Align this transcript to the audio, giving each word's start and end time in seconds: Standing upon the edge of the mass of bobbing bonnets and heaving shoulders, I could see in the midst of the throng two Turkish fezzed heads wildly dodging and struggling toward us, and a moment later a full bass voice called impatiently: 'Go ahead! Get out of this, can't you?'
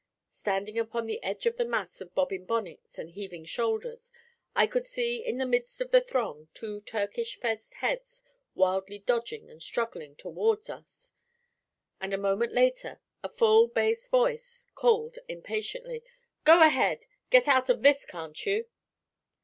Standing 0.29 0.79
upon 0.79 1.05
the 1.05 1.21
edge 1.23 1.45
of 1.45 1.57
the 1.57 1.63
mass 1.63 2.01
of 2.01 2.15
bobbing 2.15 2.45
bonnets 2.45 2.97
and 2.97 3.11
heaving 3.11 3.45
shoulders, 3.45 4.11
I 4.55 4.65
could 4.65 4.83
see 4.87 5.23
in 5.23 5.37
the 5.37 5.45
midst 5.45 5.79
of 5.79 5.91
the 5.91 6.01
throng 6.01 6.47
two 6.55 6.81
Turkish 6.81 7.39
fezzed 7.39 7.73
heads 7.75 8.23
wildly 8.55 8.97
dodging 8.97 9.47
and 9.51 9.61
struggling 9.61 10.15
toward 10.15 10.67
us, 10.71 11.13
and 11.99 12.15
a 12.15 12.17
moment 12.17 12.51
later 12.53 12.99
a 13.21 13.29
full 13.29 13.67
bass 13.67 14.07
voice 14.07 14.65
called 14.73 15.19
impatiently: 15.27 16.03
'Go 16.45 16.63
ahead! 16.63 17.05
Get 17.29 17.47
out 17.47 17.69
of 17.69 17.83
this, 17.83 18.03
can't 18.03 18.43
you?' 18.43 18.65